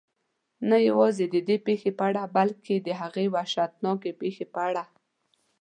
[0.69, 4.83] نه یوازې ددې پېښې په اړه بلکې د هغې وحشتناکې پېښې په اړه.